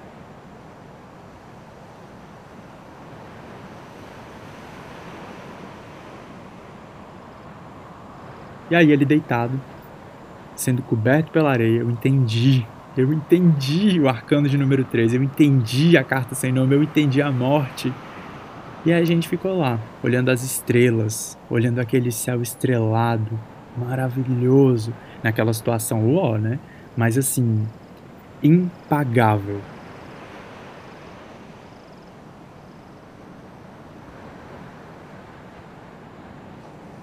E 8.70 8.74
aí 8.76 8.92
ele 8.92 9.04
deitado, 9.04 9.60
sendo 10.54 10.80
coberto 10.80 11.32
pela 11.32 11.50
areia, 11.50 11.80
eu 11.80 11.90
entendi. 11.90 12.64
Eu 12.96 13.12
entendi 13.12 14.00
o 14.00 14.08
arcano 14.08 14.48
de 14.48 14.56
número 14.56 14.84
13, 14.84 15.16
eu 15.16 15.22
entendi 15.24 15.96
a 15.96 16.04
carta 16.04 16.36
sem 16.36 16.52
nome, 16.52 16.76
eu 16.76 16.82
entendi 16.82 17.20
a 17.20 17.32
morte. 17.32 17.92
E 18.86 18.92
aí 18.92 19.02
a 19.02 19.04
gente 19.04 19.28
ficou 19.28 19.58
lá, 19.58 19.78
olhando 20.02 20.30
as 20.30 20.42
estrelas, 20.44 21.36
olhando 21.50 21.80
aquele 21.80 22.12
céu 22.12 22.40
estrelado, 22.40 23.38
maravilhoso, 23.76 24.94
naquela 25.22 25.52
situação 25.52 26.06
uó, 26.06 26.36
né? 26.38 26.58
Mas 26.96 27.16
assim, 27.16 27.66
impagável. 28.42 29.60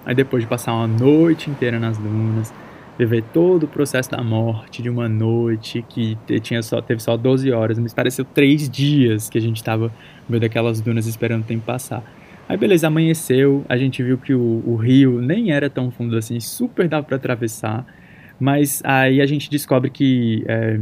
Aí 0.04 0.14
depois 0.14 0.42
de 0.42 0.48
passar 0.48 0.72
uma 0.72 0.86
noite 0.88 1.50
inteira 1.50 1.78
nas 1.78 1.98
dunas, 1.98 2.52
viver 2.98 3.22
todo 3.32 3.64
o 3.64 3.68
processo 3.68 4.10
da 4.10 4.22
morte 4.22 4.82
de 4.82 4.88
uma 4.88 5.08
noite 5.08 5.84
que 5.86 6.16
tinha 6.40 6.62
só, 6.62 6.80
teve 6.80 7.02
só 7.02 7.14
12 7.16 7.52
horas, 7.52 7.78
mas 7.78 7.92
pareceu 7.92 8.24
três 8.24 8.70
dias 8.70 9.28
que 9.28 9.36
a 9.36 9.40
gente 9.40 9.56
estava 9.56 9.88
no 9.88 10.30
meio 10.30 10.40
daquelas 10.40 10.80
dunas 10.80 11.06
esperando 11.06 11.42
o 11.42 11.44
tempo 11.44 11.64
passar. 11.64 12.02
Aí 12.48 12.56
beleza, 12.56 12.86
amanheceu, 12.86 13.64
a 13.68 13.76
gente 13.76 14.02
viu 14.02 14.16
que 14.16 14.32
o, 14.32 14.62
o 14.64 14.76
rio 14.76 15.20
nem 15.20 15.52
era 15.52 15.68
tão 15.68 15.90
fundo 15.90 16.16
assim, 16.16 16.40
super 16.40 16.88
dava 16.88 17.04
para 17.04 17.16
atravessar, 17.16 17.86
mas 18.38 18.82
aí 18.84 19.20
a 19.20 19.26
gente 19.26 19.50
descobre 19.50 19.90
que 19.90 20.44
é, 20.46 20.78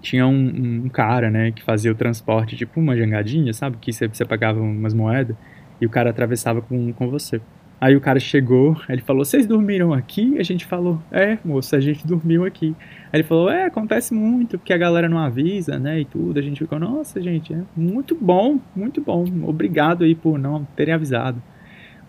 tinha 0.00 0.26
um, 0.26 0.84
um, 0.84 0.88
cara, 0.88 1.30
né, 1.30 1.50
que 1.50 1.62
fazia 1.62 1.90
o 1.90 1.94
transporte, 1.94 2.56
tipo 2.56 2.78
uma 2.78 2.96
jangadinha, 2.96 3.52
sabe, 3.52 3.78
que 3.80 3.92
você, 3.92 4.24
pagava 4.24 4.60
umas 4.60 4.94
moedas 4.94 5.36
e 5.80 5.86
o 5.86 5.90
cara 5.90 6.10
atravessava 6.10 6.60
com, 6.60 6.92
com 6.92 7.08
você. 7.08 7.40
Aí 7.80 7.96
o 7.96 8.00
cara 8.00 8.20
chegou, 8.20 8.80
ele 8.88 9.02
falou: 9.02 9.24
Vocês 9.24 9.46
dormiram 9.46 9.92
aqui? 9.92 10.38
A 10.38 10.42
gente 10.42 10.64
falou: 10.64 11.02
É, 11.10 11.36
moço, 11.44 11.74
a 11.76 11.80
gente 11.80 12.06
dormiu 12.06 12.44
aqui. 12.44 12.74
Aí 13.12 13.20
ele 13.20 13.24
falou: 13.24 13.50
É, 13.50 13.64
acontece 13.64 14.14
muito, 14.14 14.56
porque 14.56 14.72
a 14.72 14.78
galera 14.78 15.08
não 15.08 15.18
avisa, 15.18 15.78
né? 15.78 16.00
E 16.00 16.04
tudo. 16.04 16.38
A 16.38 16.42
gente 16.42 16.60
ficou: 16.60 16.78
Nossa, 16.78 17.20
gente, 17.20 17.52
é 17.52 17.62
muito 17.76 18.16
bom, 18.18 18.58
muito 18.74 19.02
bom. 19.02 19.24
Obrigado 19.42 20.04
aí 20.04 20.14
por 20.14 20.38
não 20.38 20.64
terem 20.76 20.94
avisado. 20.94 21.42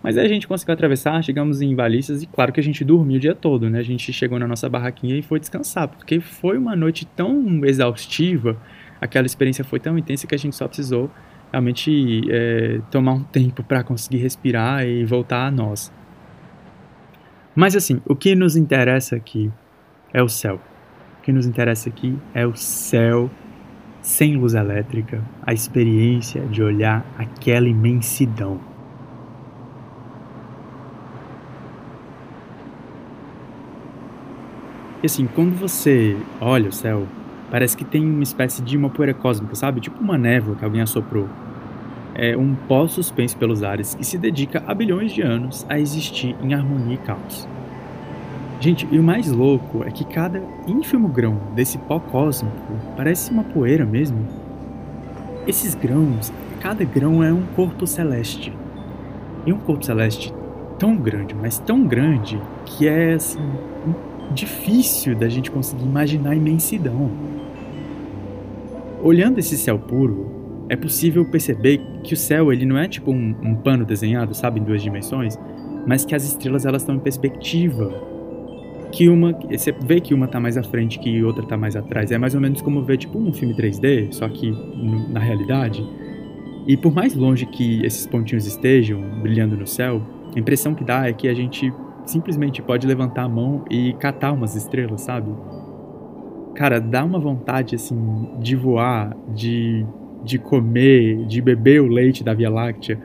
Mas 0.02 0.16
aí 0.16 0.24
a 0.24 0.28
gente 0.28 0.46
conseguiu 0.46 0.74
atravessar, 0.74 1.22
chegamos 1.22 1.60
em 1.60 1.74
Valícias 1.74 2.22
e 2.22 2.26
claro 2.26 2.52
que 2.52 2.60
a 2.60 2.62
gente 2.62 2.84
dormiu 2.84 3.16
o 3.16 3.20
dia 3.20 3.34
todo, 3.34 3.68
né? 3.68 3.78
A 3.78 3.82
gente 3.82 4.12
chegou 4.12 4.38
na 4.38 4.46
nossa 4.46 4.68
barraquinha 4.68 5.16
e 5.16 5.22
foi 5.22 5.40
descansar, 5.40 5.88
porque 5.88 6.20
foi 6.20 6.56
uma 6.58 6.76
noite 6.76 7.06
tão 7.06 7.64
exaustiva, 7.64 8.56
aquela 9.00 9.26
experiência 9.26 9.64
foi 9.64 9.80
tão 9.80 9.98
intensa 9.98 10.26
que 10.26 10.34
a 10.34 10.38
gente 10.38 10.54
só 10.54 10.68
precisou 10.68 11.10
realmente 11.50 12.22
é, 12.30 12.80
tomar 12.90 13.12
um 13.12 13.22
tempo 13.22 13.62
para 13.62 13.82
conseguir 13.82 14.18
respirar 14.18 14.86
e 14.86 15.04
voltar 15.04 15.46
a 15.46 15.50
nós. 15.50 15.92
Mas 17.54 17.74
assim, 17.74 18.00
o 18.04 18.14
que 18.14 18.34
nos 18.34 18.56
interessa 18.56 19.16
aqui 19.16 19.50
é 20.12 20.22
o 20.22 20.28
céu. 20.28 20.60
O 21.18 21.22
que 21.22 21.32
nos 21.32 21.46
interessa 21.46 21.88
aqui 21.88 22.16
é 22.34 22.46
o 22.46 22.54
céu 22.54 23.30
sem 24.02 24.36
luz 24.36 24.54
elétrica, 24.54 25.20
a 25.42 25.52
experiência 25.52 26.42
de 26.42 26.62
olhar 26.62 27.04
aquela 27.18 27.66
imensidão. 27.66 28.75
E 35.02 35.06
assim, 35.06 35.26
quando 35.26 35.58
você 35.58 36.16
olha 36.40 36.68
o 36.68 36.72
céu, 36.72 37.06
parece 37.50 37.76
que 37.76 37.84
tem 37.84 38.04
uma 38.04 38.22
espécie 38.22 38.62
de 38.62 38.76
uma 38.76 38.90
poeira 38.90 39.14
cósmica, 39.14 39.54
sabe? 39.54 39.80
Tipo 39.80 40.00
uma 40.02 40.16
névoa 40.16 40.56
que 40.56 40.64
alguém 40.64 40.80
assoprou 40.80 41.28
é 42.18 42.34
um 42.34 42.54
pó 42.54 42.86
suspenso 42.86 43.36
pelos 43.36 43.62
ares 43.62 43.94
que 43.94 44.04
se 44.04 44.16
dedica 44.16 44.64
há 44.66 44.74
bilhões 44.74 45.12
de 45.12 45.20
anos 45.20 45.66
a 45.68 45.78
existir 45.78 46.34
em 46.42 46.54
harmonia 46.54 46.94
e 46.94 46.98
caos. 46.98 47.46
Gente, 48.58 48.88
e 48.90 48.98
o 48.98 49.02
mais 49.02 49.30
louco 49.30 49.84
é 49.84 49.90
que 49.90 50.02
cada 50.02 50.42
ínfimo 50.66 51.08
grão 51.08 51.38
desse 51.54 51.76
pó 51.76 52.00
cósmico 52.00 52.56
parece 52.96 53.30
uma 53.30 53.44
poeira 53.44 53.84
mesmo. 53.84 54.26
Esses 55.46 55.74
grãos, 55.74 56.32
cada 56.58 56.82
grão 56.84 57.22
é 57.22 57.30
um 57.30 57.42
corpo 57.54 57.86
celeste. 57.86 58.50
E 59.44 59.52
um 59.52 59.58
corpo 59.58 59.84
celeste 59.84 60.32
tão 60.78 60.96
grande, 60.96 61.34
mas 61.34 61.58
tão 61.58 61.86
grande, 61.86 62.40
que 62.64 62.88
é 62.88 63.12
assim, 63.12 63.46
difícil 64.34 65.14
da 65.14 65.28
gente 65.28 65.50
conseguir 65.50 65.84
imaginar 65.84 66.30
a 66.30 66.36
imensidão. 66.36 67.10
Olhando 69.02 69.38
esse 69.38 69.56
céu 69.56 69.78
puro, 69.78 70.36
é 70.68 70.76
possível 70.76 71.24
perceber 71.24 71.80
que 72.02 72.14
o 72.14 72.16
céu 72.16 72.52
ele 72.52 72.64
não 72.66 72.76
é 72.76 72.88
tipo 72.88 73.12
um, 73.12 73.34
um, 73.42 73.54
pano 73.54 73.84
desenhado, 73.84 74.34
sabe, 74.34 74.60
em 74.60 74.64
duas 74.64 74.82
dimensões, 74.82 75.38
mas 75.86 76.04
que 76.04 76.14
as 76.14 76.24
estrelas 76.24 76.66
elas 76.66 76.82
estão 76.82 76.96
em 76.96 76.98
perspectiva. 76.98 78.16
Que 78.90 79.08
uma, 79.08 79.32
você 79.32 79.72
vê 79.72 80.00
que 80.00 80.14
uma 80.14 80.26
está 80.26 80.40
mais 80.40 80.56
à 80.56 80.62
frente 80.62 80.98
que 80.98 81.22
outra 81.22 81.42
está 81.42 81.56
mais 81.56 81.76
atrás. 81.76 82.10
É 82.10 82.18
mais 82.18 82.34
ou 82.34 82.40
menos 82.40 82.62
como 82.62 82.82
ver 82.82 82.96
tipo 82.96 83.18
um 83.18 83.32
filme 83.32 83.54
3D, 83.54 84.12
só 84.12 84.28
que 84.28 84.50
na 85.10 85.20
realidade. 85.20 85.86
E 86.66 86.76
por 86.76 86.92
mais 86.92 87.14
longe 87.14 87.46
que 87.46 87.84
esses 87.84 88.06
pontinhos 88.06 88.46
estejam 88.46 89.00
brilhando 89.20 89.56
no 89.56 89.66
céu, 89.66 90.02
a 90.34 90.38
impressão 90.38 90.74
que 90.74 90.82
dá 90.82 91.06
é 91.06 91.12
que 91.12 91.28
a 91.28 91.34
gente 91.34 91.72
simplesmente 92.06 92.62
pode 92.62 92.86
levantar 92.86 93.24
a 93.24 93.28
mão 93.28 93.64
e 93.70 93.92
catar 93.94 94.32
umas 94.32 94.54
estrelas, 94.54 95.02
sabe? 95.02 95.30
Cara, 96.54 96.80
dá 96.80 97.04
uma 97.04 97.18
vontade 97.18 97.74
assim 97.74 98.30
de 98.40 98.56
voar, 98.56 99.14
de 99.34 99.84
de 100.26 100.38
comer, 100.38 101.24
de 101.26 101.40
beber 101.40 101.80
o 101.80 101.86
leite 101.86 102.24
da 102.24 102.34
Via 102.34 102.50
Láctea. 102.50 102.98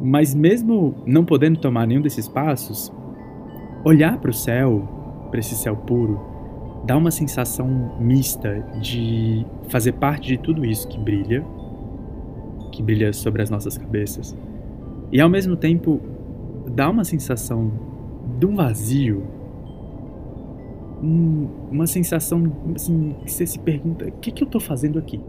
Mas 0.00 0.34
mesmo 0.34 0.94
não 1.06 1.24
podendo 1.24 1.58
tomar 1.58 1.86
nenhum 1.86 2.02
desses 2.02 2.28
passos, 2.28 2.92
olhar 3.82 4.18
para 4.18 4.30
o 4.30 4.34
céu, 4.34 5.26
para 5.30 5.40
esse 5.40 5.54
céu 5.54 5.74
puro, 5.74 6.20
dá 6.84 6.96
uma 6.96 7.10
sensação 7.10 7.96
mista 7.98 8.60
de 8.80 9.44
fazer 9.68 9.92
parte 9.92 10.28
de 10.28 10.38
tudo 10.38 10.64
isso 10.64 10.86
que 10.86 10.98
brilha, 10.98 11.42
que 12.70 12.82
brilha 12.82 13.12
sobre 13.12 13.40
as 13.40 13.48
nossas 13.48 13.78
cabeças. 13.78 14.36
E 15.10 15.20
ao 15.20 15.30
mesmo 15.30 15.56
tempo 15.56 16.00
dá 16.70 16.90
uma 16.90 17.04
sensação 17.04 17.72
de 18.38 18.46
um 18.46 18.56
vazio, 18.56 19.22
uma 21.70 21.86
sensação 21.86 22.44
assim, 22.74 23.14
que 23.24 23.32
você 23.32 23.46
se 23.46 23.58
pergunta: 23.58 24.06
o 24.06 24.12
que, 24.12 24.30
que 24.30 24.42
eu 24.42 24.46
estou 24.46 24.60
fazendo 24.60 24.98
aqui? 24.98 25.20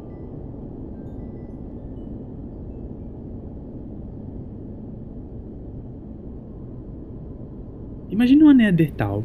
Imagine 8.09 8.43
uma 8.43 8.53
Neandertal 8.53 9.23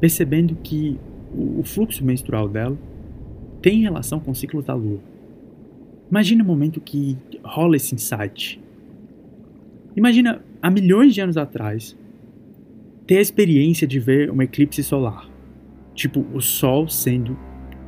percebendo 0.00 0.54
que 0.54 0.98
o 1.34 1.62
fluxo 1.62 2.04
menstrual 2.04 2.48
dela 2.48 2.76
tem 3.60 3.82
relação 3.82 4.18
com 4.18 4.30
os 4.30 4.38
ciclos 4.38 4.64
da 4.64 4.74
lua. 4.74 4.98
Imagina 6.10 6.42
o 6.42 6.46
momento 6.46 6.80
que 6.80 7.18
rola 7.44 7.76
esse 7.76 7.94
insight. 7.94 8.60
Imagina 9.94 10.42
há 10.62 10.70
milhões 10.70 11.14
de 11.14 11.20
anos 11.20 11.36
atrás 11.36 11.96
ter 13.10 13.18
a 13.18 13.20
experiência 13.20 13.88
de 13.88 13.98
ver 13.98 14.30
um 14.30 14.40
eclipse 14.40 14.84
solar. 14.84 15.28
Tipo, 15.96 16.24
o 16.32 16.40
sol 16.40 16.88
sendo 16.88 17.36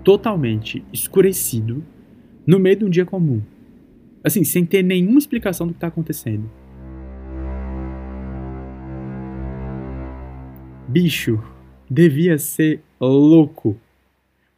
totalmente 0.03 0.85
escurecido 0.93 1.85
no 2.45 2.59
meio 2.59 2.75
de 2.75 2.85
um 2.87 2.91
dia 2.91 3.07
comum. 3.07 3.41
Assim, 4.25 4.43
sem 4.43 4.67
ter 4.67 4.83
nenhuma 4.83 5.21
explicação 5.21 5.65
do 5.65 5.75
que 5.75 5.77
está 5.77 5.87
acontecendo. 5.87 6.51
Bicho, 10.89 11.41
devia 11.89 12.37
ser 12.37 12.81
louco. 13.01 13.79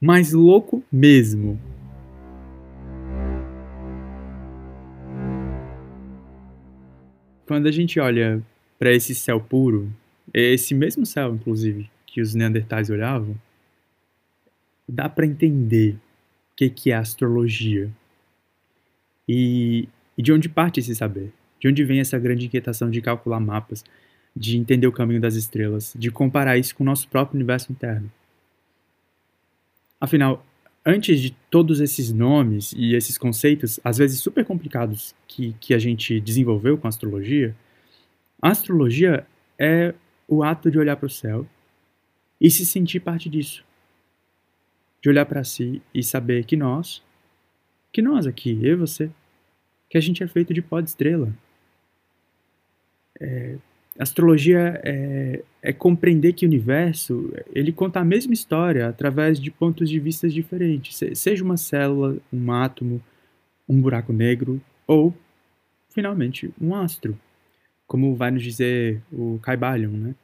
Mas 0.01 0.33
louco 0.33 0.83
mesmo. 0.91 1.61
Quando 7.47 7.67
a 7.67 7.71
gente 7.71 8.01
olha 8.01 8.43
para 8.79 8.95
esse 8.95 9.15
céu 9.15 9.39
puro, 9.39 9.93
esse 10.41 10.75
mesmo 10.75 11.07
céu, 11.07 11.35
inclusive, 11.35 11.91
que 12.07 12.21
os 12.21 12.35
neandertais 12.35 12.91
olhavam, 12.91 13.37
dá 14.89 15.09
para 15.09 15.27
entender 15.27 15.95
o 15.95 16.57
que, 16.57 16.69
que 16.71 16.91
é 16.91 16.97
astrologia. 16.97 17.91
E, 19.29 19.89
e 20.19 20.23
de 20.23 20.33
onde 20.33 20.49
parte 20.49 20.81
esse 20.81 20.95
saber? 20.95 21.33
De 21.61 21.69
onde 21.69 21.85
vem 21.85 22.01
essa 22.01 22.19
grande 22.19 22.47
inquietação 22.47 22.91
de 22.91 23.01
calcular 23.01 23.41
mapas? 23.41 23.85
de 24.37 24.57
entender 24.57 24.87
o 24.87 24.93
caminho 24.93 25.21
das 25.21 25.35
estrelas, 25.35 25.95
de 25.97 26.11
comparar 26.11 26.59
isso 26.59 26.75
com 26.75 26.83
o 26.83 26.87
nosso 26.87 27.09
próprio 27.09 27.37
universo 27.37 27.71
interno. 27.71 28.11
Afinal, 30.01 30.45
antes 30.85 31.21
de 31.21 31.31
todos 31.51 31.81
esses 31.81 32.13
nomes 32.13 32.75
e 32.77 32.95
esses 32.95 33.17
conceitos, 33.17 33.79
às 33.85 33.97
vezes 33.97 34.21
super 34.21 34.45
complicados, 34.45 35.15
que, 35.29 35.55
que 35.61 35.73
a 35.73 35.79
gente 35.79 36.21
desenvolveu 36.21 36.77
com 36.77 36.87
a 36.87 36.91
astrologia, 36.91 37.55
a 38.43 38.51
astrologia 38.51 39.25
é 39.59 39.95
o 40.29 40.43
ato 40.43 40.71
de 40.71 40.79
olhar 40.79 40.97
para 40.97 41.07
o 41.07 41.11
céu 41.11 41.47
e 42.41 42.51
se 42.51 42.65
sentir 42.65 43.01
parte 43.01 43.29
disso. 43.29 43.65
De 45.03 45.09
olhar 45.09 45.27
para 45.27 45.45
si 45.45 45.83
e 45.93 46.03
saber 46.03 46.45
que 46.45 46.57
nós, 46.57 47.03
que 47.93 48.03
nós 48.03 48.27
aqui, 48.27 48.59
eu 48.63 48.73
e 48.73 48.77
você, 48.77 49.11
que 49.89 49.99
a 49.99 50.01
gente 50.01 50.23
é 50.23 50.27
feito 50.27 50.53
de 50.53 50.63
pó 50.63 50.81
de 50.81 50.89
estrela. 50.89 51.33
É, 53.21 53.57
astrologia 53.99 54.81
é, 54.83 55.43
é, 55.63 55.73
compreender 55.73 56.33
que 56.33 56.45
o 56.45 56.49
universo 56.49 57.33
ele 57.55 57.73
conta 57.73 58.01
a 58.01 58.05
mesma 58.05 58.35
história 58.35 58.89
através 58.89 59.39
de 59.39 59.51
pontos 59.51 59.89
de 59.89 60.01
vista 60.01 60.29
diferentes, 60.29 60.99
seja 61.17 61.45
uma 61.45 61.57
célula, 61.57 62.17
um 62.33 62.51
átomo, 62.51 63.01
um 63.69 63.81
buraco 63.81 64.13
negro 64.13 64.61
ou, 64.87 65.15
finalmente, 65.91 66.53
um 66.61 66.75
astro, 66.75 67.19
como 67.87 68.15
vai 68.15 68.31
nos 68.31 68.43
dizer 68.43 69.03
o 69.13 69.39
Caibalion, 69.43 69.91
né? 69.91 70.15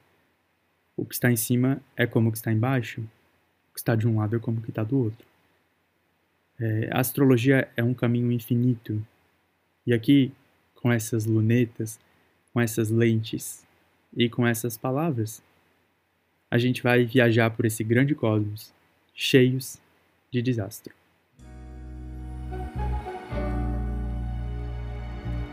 O 0.96 1.04
que 1.04 1.14
está 1.14 1.30
em 1.30 1.36
cima 1.36 1.80
é 1.96 2.06
como 2.06 2.28
o 2.28 2.32
que 2.32 2.38
está 2.38 2.52
embaixo, 2.52 3.00
o 3.00 3.74
que 3.74 3.80
está 3.80 3.94
de 3.94 4.06
um 4.06 4.18
lado 4.18 4.36
é 4.36 4.38
como 4.38 4.58
o 4.58 4.62
que 4.62 4.70
está 4.70 4.82
do 4.82 4.98
outro. 4.98 5.26
É, 6.58 6.90
a 6.92 7.00
astrologia 7.00 7.70
é 7.76 7.82
um 7.82 7.94
caminho 7.94 8.30
infinito, 8.30 9.04
e 9.86 9.94
aqui, 9.94 10.32
com 10.74 10.92
essas 10.92 11.24
lunetas, 11.24 11.98
com 12.52 12.60
essas 12.60 12.90
lentes 12.90 13.64
e 14.14 14.28
com 14.28 14.46
essas 14.46 14.76
palavras, 14.76 15.42
a 16.50 16.58
gente 16.58 16.82
vai 16.82 17.04
viajar 17.04 17.50
por 17.50 17.64
esse 17.64 17.82
grande 17.82 18.14
cosmos, 18.14 18.74
cheios 19.14 19.78
de 20.30 20.42
desastre. 20.42 20.92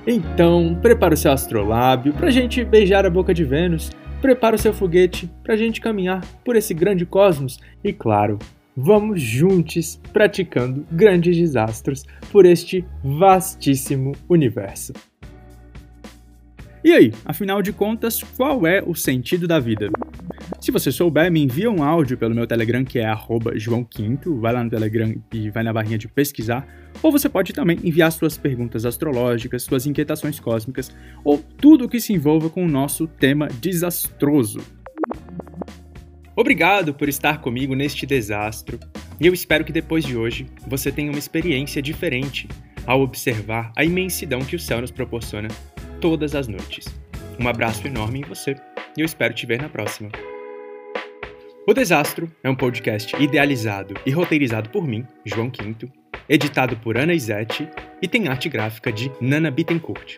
Então, 0.09 0.73
prepara 0.81 1.15
o 1.15 1.17
seu 1.17 1.33
astrolábio 1.33 2.13
para 2.13 2.27
a 2.27 2.31
gente 2.31 2.63
beijar 2.63 3.05
a 3.05 3.09
boca 3.09 3.33
de 3.33 3.43
Vênus, 3.43 3.91
prepara 4.21 4.55
o 4.55 4.59
seu 4.59 4.73
foguete 4.73 5.29
para 5.43 5.53
a 5.53 5.57
gente 5.57 5.81
caminhar 5.81 6.25
por 6.45 6.55
esse 6.55 6.73
grande 6.73 7.05
cosmos 7.05 7.59
e, 7.83 7.91
claro, 7.91 8.39
vamos 8.73 9.21
juntos 9.21 9.99
praticando 10.13 10.87
grandes 10.89 11.35
desastres 11.35 12.05
por 12.31 12.45
este 12.45 12.85
vastíssimo 13.03 14.13
universo. 14.29 14.93
E 16.81 16.93
aí, 16.93 17.11
afinal 17.25 17.61
de 17.61 17.73
contas, 17.73 18.23
qual 18.23 18.65
é 18.65 18.81
o 18.81 18.95
sentido 18.95 19.45
da 19.45 19.59
vida? 19.59 19.89
Se 20.67 20.71
você 20.73 20.91
souber, 20.91 21.31
me 21.31 21.41
envia 21.41 21.71
um 21.71 21.81
áudio 21.81 22.17
pelo 22.17 22.35
meu 22.35 22.45
Telegram, 22.45 22.83
que 22.83 22.99
é 22.99 23.09
João 23.55 23.85
Quinto. 23.85 24.37
Vai 24.37 24.51
lá 24.51 24.61
no 24.61 24.69
Telegram 24.69 25.15
e 25.33 25.49
vai 25.49 25.63
na 25.63 25.71
barrinha 25.71 25.97
de 25.97 26.09
pesquisar. 26.09 26.67
Ou 27.01 27.09
você 27.09 27.29
pode 27.29 27.53
também 27.53 27.79
enviar 27.85 28.11
suas 28.11 28.37
perguntas 28.37 28.85
astrológicas, 28.85 29.63
suas 29.63 29.87
inquietações 29.87 30.41
cósmicas, 30.41 30.93
ou 31.23 31.37
tudo 31.37 31.85
o 31.85 31.87
que 31.87 32.01
se 32.01 32.11
envolva 32.11 32.49
com 32.49 32.65
o 32.65 32.67
nosso 32.67 33.07
tema 33.07 33.47
desastroso. 33.61 34.59
Obrigado 36.35 36.93
por 36.93 37.07
estar 37.07 37.39
comigo 37.39 37.73
neste 37.73 38.05
desastro, 38.05 38.77
e 39.21 39.25
eu 39.25 39.33
espero 39.33 39.63
que 39.63 39.71
depois 39.71 40.03
de 40.03 40.17
hoje 40.17 40.47
você 40.67 40.91
tenha 40.91 41.09
uma 41.09 41.17
experiência 41.17 41.81
diferente 41.81 42.45
ao 42.85 42.99
observar 42.99 43.71
a 43.73 43.85
imensidão 43.85 44.41
que 44.41 44.57
o 44.57 44.59
céu 44.59 44.81
nos 44.81 44.91
proporciona 44.91 45.47
todas 46.01 46.35
as 46.35 46.49
noites. 46.49 46.87
Um 47.39 47.47
abraço 47.47 47.87
enorme 47.87 48.19
em 48.19 48.25
você 48.25 48.53
e 48.97 48.99
eu 48.99 49.05
espero 49.05 49.33
te 49.33 49.45
ver 49.45 49.61
na 49.61 49.69
próxima. 49.69 50.09
O 51.69 51.73
Desastro 51.73 52.31
é 52.41 52.49
um 52.49 52.55
podcast 52.55 53.13
idealizado 53.21 53.93
e 54.05 54.09
roteirizado 54.09 54.69
por 54.69 54.87
mim, 54.87 55.05
João 55.25 55.49
Quinto, 55.49 55.91
editado 56.29 56.77
por 56.77 56.97
Ana 56.97 57.13
Izete 57.13 57.67
e 58.01 58.07
tem 58.07 58.29
arte 58.29 58.47
gráfica 58.47 58.89
de 58.89 59.11
Nana 59.19 59.51
Bittencourt. 59.51 60.17